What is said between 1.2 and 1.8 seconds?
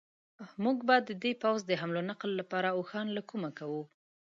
دې پوځ د